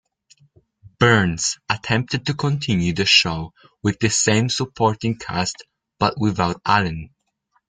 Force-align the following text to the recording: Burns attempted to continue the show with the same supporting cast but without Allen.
Burns 0.97 1.59
attempted 1.69 2.25
to 2.25 2.33
continue 2.33 2.91
the 2.91 3.05
show 3.05 3.53
with 3.83 3.99
the 3.99 4.09
same 4.09 4.49
supporting 4.49 5.15
cast 5.15 5.63
but 5.99 6.15
without 6.19 6.59
Allen. 6.65 7.13